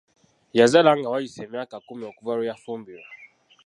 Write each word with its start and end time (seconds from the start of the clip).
Yazaala 0.57 0.91
nga 0.97 1.11
wayise 1.13 1.39
emyaka 1.47 1.75
kkumi 1.81 2.03
okuva 2.09 2.31
lwe 2.37 2.49
yafumbirwa! 2.49 3.07